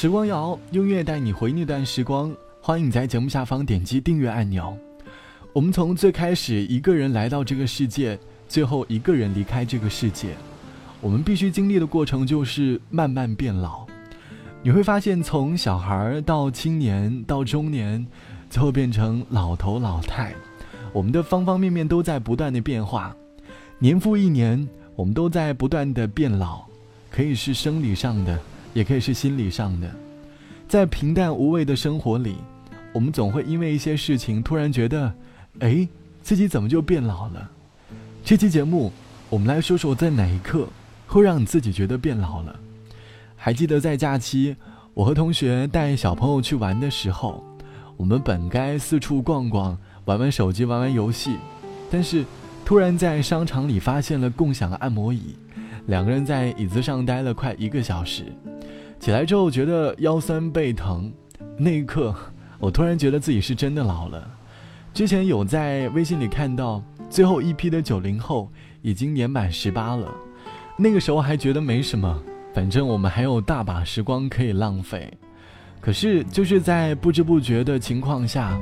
[0.00, 2.32] 时光谣，音乐带你回那段时光。
[2.60, 4.78] 欢迎你在节目下方点击订阅按钮。
[5.52, 8.16] 我们从最开始一个人来到这个世界，
[8.48, 10.36] 最后一个人离开这个世界，
[11.00, 13.84] 我们必须经历的过程就是慢慢变老。
[14.62, 18.06] 你会发现，从小孩到青年到中年，
[18.48, 20.32] 最后变成老头老太，
[20.92, 23.12] 我们的方方面面都在不断的变化。
[23.80, 26.62] 年复一年，我们都在不断的变老，
[27.10, 28.38] 可以是生理上的，
[28.74, 29.90] 也可以是心理上的。
[30.68, 32.36] 在平淡无味的生活里，
[32.92, 35.12] 我们总会因为一些事情突然觉得，
[35.60, 35.88] 哎，
[36.22, 37.50] 自己怎么就变老了？
[38.24, 38.92] 这期节目，
[39.30, 40.68] 我们来说说在哪一刻
[41.06, 42.54] 会让你自己觉得变老了。
[43.36, 44.54] 还记得在假期，
[44.92, 47.42] 我和同学带小朋友去玩的时候，
[47.96, 51.36] 我们本该四处逛逛，玩玩手机，玩玩游戏，
[51.90, 52.24] 但是
[52.64, 55.36] 突然在商场里发现了共享按摩椅，
[55.86, 58.24] 两个人在椅子上待了快一个小时，
[59.00, 61.12] 起来之后觉得腰酸背疼，
[61.56, 62.14] 那一刻
[62.58, 64.28] 我突然觉得自己是真的老了。
[64.92, 68.50] 之前有在微信里看到最后一批的九零后
[68.82, 70.12] 已经年满十八了，
[70.76, 72.22] 那个时候还觉得没什么。
[72.54, 75.12] 反正我们还有大把时光可以浪费，
[75.80, 78.58] 可是就是在不知不觉的情况下，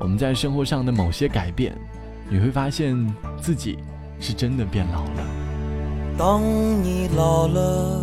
[0.00, 1.76] 我们在生活上的某些改变，
[2.28, 2.96] 你会发现
[3.40, 3.78] 自己
[4.18, 5.26] 是真的变老了。
[6.18, 6.42] 当
[6.82, 8.02] 你老了，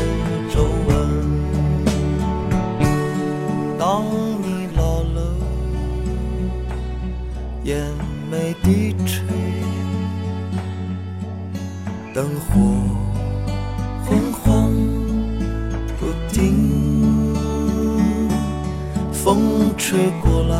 [7.63, 7.79] 眼
[8.29, 9.23] 眉低垂，
[12.11, 12.59] 灯火
[14.03, 14.73] 昏黄
[15.99, 17.35] 不定，
[19.13, 20.57] 风吹过来，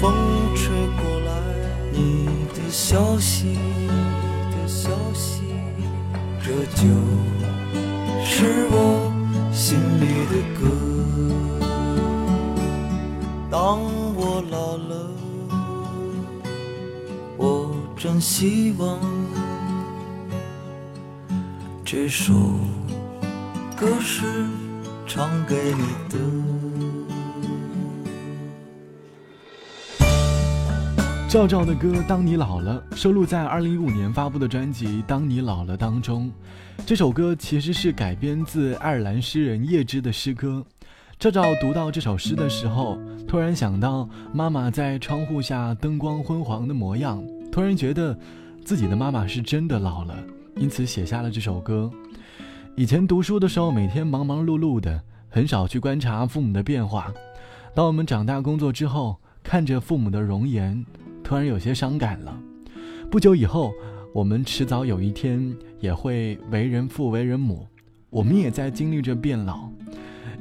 [0.00, 0.14] 风
[0.56, 1.30] 吹过来，
[1.92, 3.88] 你的消息，你
[4.56, 5.42] 的消息，
[6.42, 6.88] 这就
[8.24, 9.12] 是我
[9.52, 10.60] 心里的歌。
[13.50, 13.78] 当
[14.14, 15.09] 我老了，
[18.02, 18.98] 真希望
[21.84, 22.32] 这首
[23.76, 24.24] 歌是
[25.06, 26.18] 唱给你的。
[31.28, 36.32] 赵照的歌《当你老了》收录在二零一五年发布的专辑《当你老了》当中。
[36.86, 40.64] 这首歌其实是改编自爱尔兰诗人叶芝的诗歌。
[41.18, 42.98] 赵照读到这首诗的时候，
[43.28, 48.16] 突然想到妈妈在窗户下灯光昏黄的模样，突然觉得
[48.64, 50.16] 自己的妈妈是真的老了，
[50.56, 51.90] 因此写下了这首歌。
[52.76, 57.12] 以前读书的时候，每天忙忙碌碌的，很少去观察父母的变化。
[57.74, 60.84] 当我们长大工作之后，看着父母的容颜。
[61.22, 62.36] 突然有些伤感了。
[63.08, 63.72] 不久以后，
[64.12, 67.66] 我们迟早有一天也会为人父、为人母，
[68.08, 69.68] 我们也在经历着变老。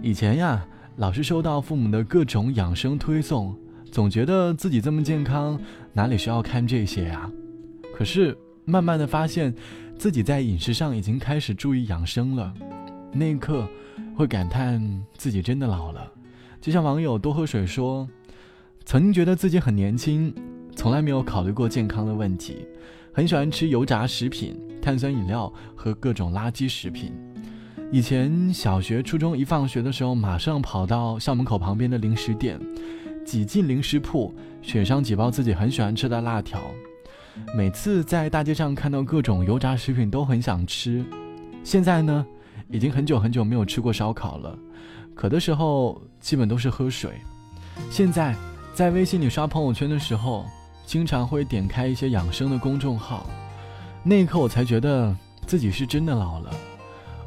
[0.01, 0.65] 以前呀，
[0.95, 3.55] 老是收到父母的各种养生推送，
[3.91, 5.59] 总觉得自己这么健康，
[5.93, 7.29] 哪里需要看这些呀？
[7.95, 9.53] 可是慢慢的发现，
[9.97, 12.53] 自己在饮食上已经开始注意养生了。
[13.11, 13.67] 那一刻，
[14.15, 14.81] 会感叹
[15.17, 16.11] 自己真的老了。
[16.61, 18.07] 就像网友多喝水说，
[18.85, 20.33] 曾经觉得自己很年轻。
[20.75, 22.65] 从来没有考虑过健康的问题，
[23.11, 27.11] 很喜欢吃油炸食品、碳酸饮料和各种垃圾食品。
[27.91, 32.57] 以前小学、初中一放学的时候，马上跑到校门口旁边的零食店，
[33.29, 36.59] 挤进零食铺，选上几包自己很喜欢吃的辣条。
[37.55, 41.05] 每次在大街上看到各种油炸食品，都很想吃。
[41.63, 42.25] 现在呢，
[42.71, 44.57] 已经很久很久没有吃过烧烤了，
[45.13, 47.11] 渴的时候基本都是喝水。
[47.91, 48.35] 现在
[48.73, 50.43] 在微信里刷朋友圈的时候。
[50.87, 53.29] 经常会点开一些养生的公众号，
[54.01, 55.15] 那一刻我才觉得
[55.45, 56.51] 自己是真的老了。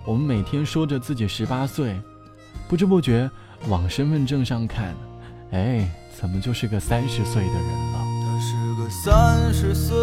[0.04, 1.94] 我们每天说着自己十八岁，
[2.68, 3.30] 不知不觉
[3.68, 4.96] 往身份证上看，
[5.52, 5.86] 哎，
[6.18, 7.62] 怎么就是个三十岁的人
[7.92, 7.98] 了？
[8.24, 9.94] 她是个三十岁，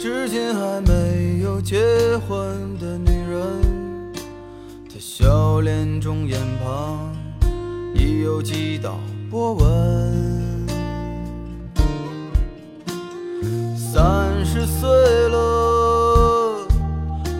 [0.00, 1.76] 至今还没有结
[2.26, 2.38] 婚
[2.78, 4.14] 的女人。
[4.88, 7.14] 她笑脸中眼旁
[7.94, 8.98] 已有几道
[9.30, 10.66] 波纹。
[13.76, 14.88] 三十岁
[15.28, 16.66] 了，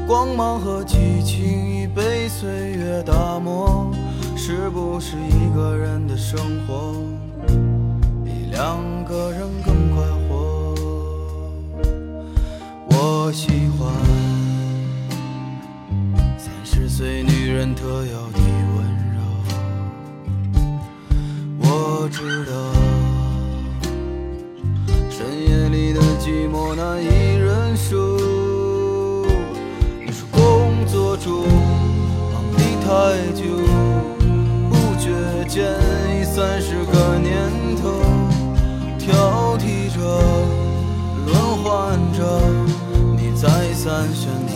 [0.07, 3.91] 光芒和激情已被岁月打磨，
[4.49, 6.95] 是不是一个人的生活
[8.25, 10.73] 比两个人更快活？
[12.91, 13.93] 我喜欢
[16.39, 18.39] 三十岁女人特有的
[18.77, 19.19] 温柔，
[21.59, 22.53] 我知道
[25.11, 26.01] 深夜里的。
[26.21, 27.09] 寂寞难以
[36.69, 37.49] 十个年
[37.81, 37.93] 头，
[38.99, 40.01] 挑剔着，
[41.25, 41.33] 轮
[41.63, 42.25] 换着，
[43.17, 44.56] 你再三选择。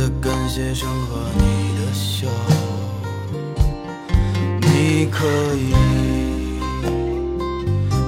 [0.00, 2.26] 的感谢声和你的笑，
[4.62, 5.74] 你可以。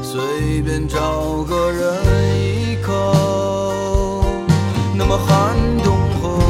[0.02, 2.02] 随便找个人
[2.40, 4.24] 依靠，
[4.96, 6.40] 那么寒冬后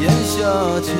[0.00, 0.40] 炎夏
[0.80, 0.96] 间，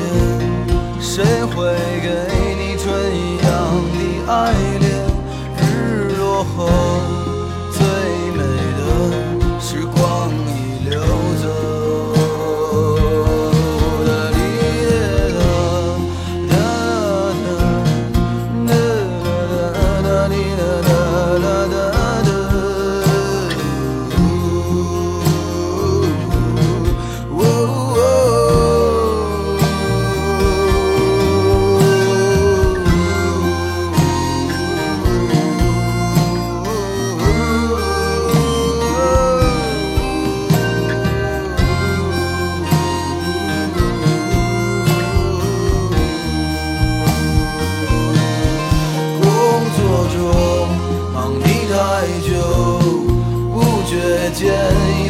[1.00, 2.08] 谁会给
[2.54, 3.48] 你春一样
[3.94, 4.84] 的爱恋？
[5.56, 7.17] 日落后。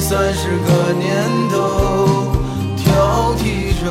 [0.09, 2.33] 三十个年头，
[2.79, 3.85] 挑剔着，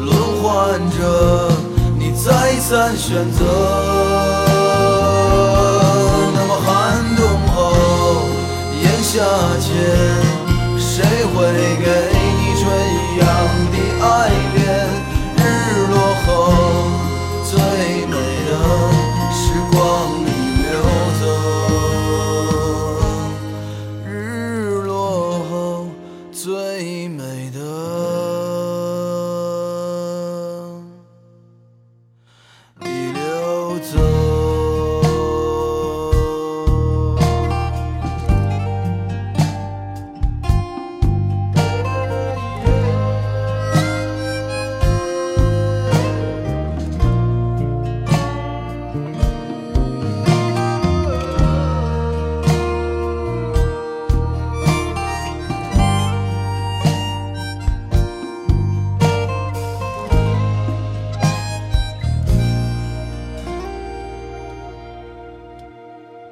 [0.00, 1.52] 轮换着，
[1.96, 4.33] 你再三选择。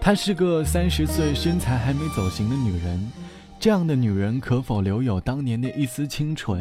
[0.05, 3.09] 她是个三十岁、身材还没走形的女人，
[3.61, 6.61] 这样的女人可否留有当年的一丝清纯？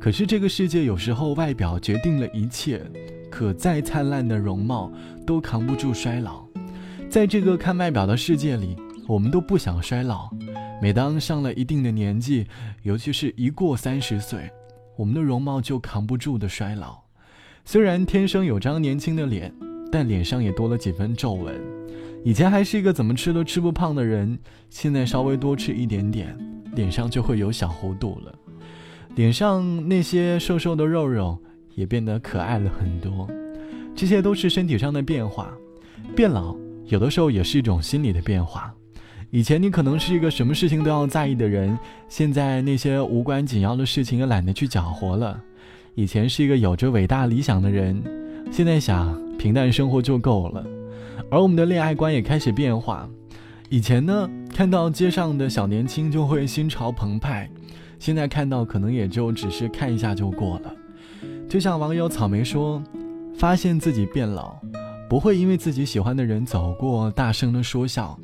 [0.00, 2.82] 可是这个世界有时候外表决定了一切，
[3.30, 4.90] 可再灿烂的容貌
[5.24, 6.44] 都扛不住衰老。
[7.08, 10.28] 在这个看外表的世界里，我们都不想衰老。
[10.82, 12.48] 每当上了一定的年纪，
[12.82, 14.50] 尤其是一过三十岁，
[14.96, 16.98] 我们的容貌就扛不住的衰老。
[17.64, 19.54] 虽然天生有张年轻的脸，
[19.92, 21.54] 但脸上也多了几分皱纹。
[22.24, 26.36] 以前还是一个怎么吃都吃不胖的人，现在稍微多吃一点点，
[26.74, 28.34] 脸上就会有小弧度了。
[29.14, 31.38] 脸上那些瘦瘦的肉肉
[31.74, 33.28] 也变得可爱了很多。
[33.94, 35.50] 这些都是身体上的变化。
[36.14, 36.54] 变老
[36.86, 38.74] 有的时候也是一种心理的变化。
[39.30, 45.40] 以前你可能是一个什么事情都要在意的人，现在那些无关紧要的事情也懒得去搅和了。
[45.94, 48.02] 以前是一个有着伟大理想的人，
[48.50, 50.64] 现在想平淡生活就够了。
[51.28, 53.08] 而我们的恋爱观也开始变化，
[53.68, 57.50] 以前呢，看到街上的小年轻就会心潮澎湃，
[57.98, 60.72] 现在看到可能也就只是看一下就过了。
[61.48, 62.82] 就像网友草莓说
[63.36, 64.56] ：“发现自己变老，
[65.08, 68.16] 不会因为自己喜欢的人走过大声的说笑，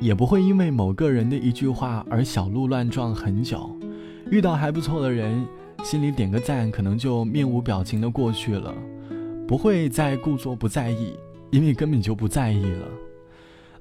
[0.00, 3.70] 也不会因为某个人的一句话而小鹿乱撞很久。
[4.30, 5.46] 遇到还不错的人，
[5.84, 8.74] 心里点个赞，可能就面无表情的过去了，
[9.46, 11.12] 不会再故作不在意。”
[11.50, 12.86] 因为根本就不在意了。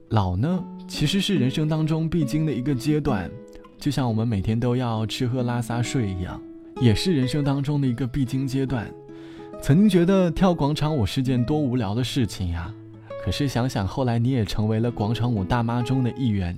[0.09, 3.29] 老呢，其实是人生当中必经的一个阶段，
[3.77, 6.41] 就像我们每天都要吃喝拉撒睡一样，
[6.81, 8.91] 也是人生当中的一个必经阶段。
[9.61, 12.73] 曾经觉得跳广场舞是件多无聊的事情呀，
[13.23, 16.57] 可是想想后来你也成为了广场舞大妈中的一员，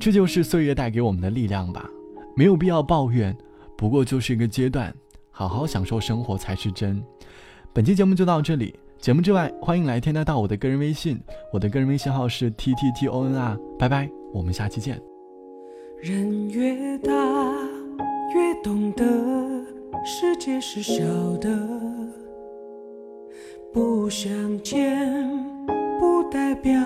[0.00, 1.88] 这就是岁月带给我们的力量吧。
[2.34, 3.36] 没有必要抱怨，
[3.76, 4.92] 不过就是一个阶段，
[5.30, 7.00] 好好享受生活才是真。
[7.72, 8.74] 本期节目就到这里。
[9.02, 11.20] 节目之外，欢迎来添加到我的个人微信，
[11.52, 14.96] 我的个人微信号是 t t t o n r，拜拜，我们下期见。
[16.00, 17.12] 人越大，
[18.32, 19.04] 越懂得
[20.04, 21.02] 世界是小
[21.38, 21.50] 的，
[23.72, 25.04] 不相见
[25.98, 26.80] 不代表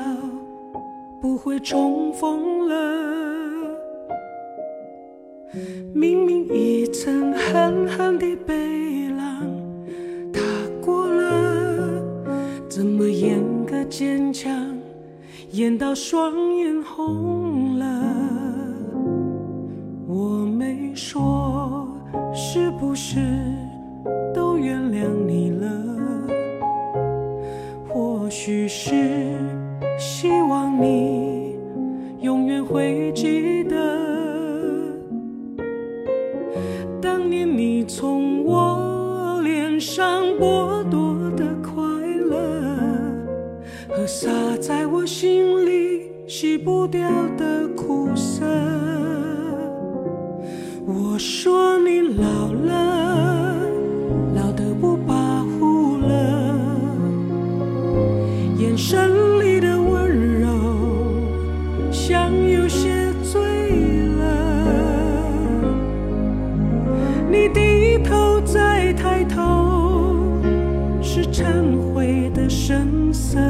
[1.20, 3.76] 不会重逢了。
[5.92, 9.55] 明明一曾狠狠的背浪。
[12.76, 14.52] 怎么演个坚强，
[15.52, 17.87] 演到双眼红了？
[20.06, 21.88] 我没说，
[22.35, 23.16] 是不是
[24.35, 25.71] 都原谅你了？
[27.88, 28.92] 或许是
[29.99, 31.56] 希望你
[32.21, 33.75] 永远会记得，
[37.00, 40.75] 当年你从我脸上过
[44.06, 48.46] 洒在我心里洗不掉的苦涩。
[50.86, 53.56] 我说你老了，
[54.36, 56.56] 老得不跋扈了，
[58.58, 59.10] 眼神
[59.40, 60.48] 里的温柔
[61.90, 63.42] 像有些醉
[64.18, 64.25] 了。
[67.28, 70.14] 你低头再抬头，
[71.02, 71.44] 是忏
[71.92, 73.40] 悔的神色。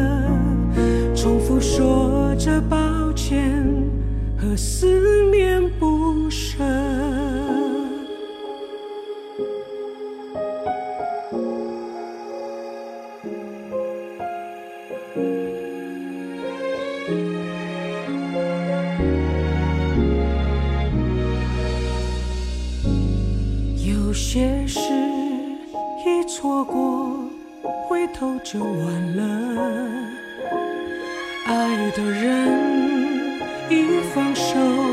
[4.36, 6.62] 和思念不舍。
[23.84, 24.80] 有些事
[26.04, 27.30] 一错过
[27.88, 30.16] 回头就晚了。
[31.46, 33.40] 爱的人
[33.70, 34.25] 一方
[34.56, 34.85] 手。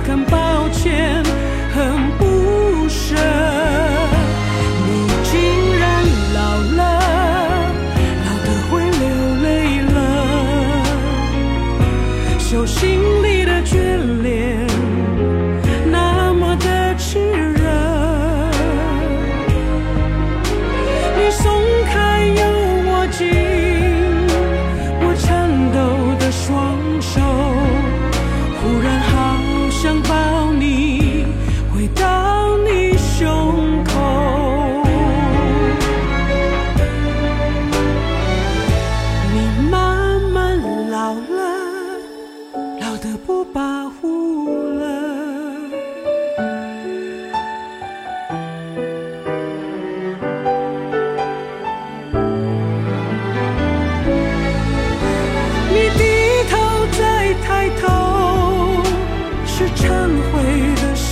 [0.00, 1.51] 很抱歉。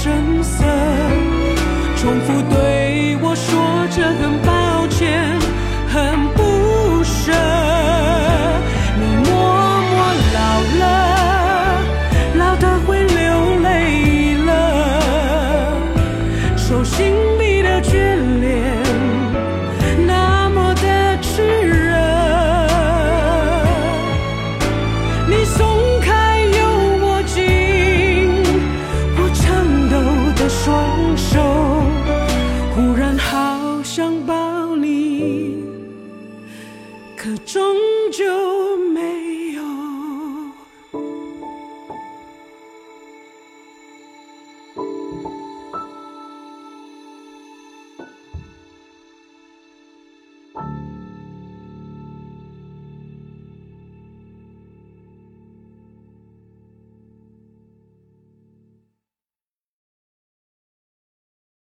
[0.02, 0.64] 声色
[1.98, 4.49] 重复对我说着很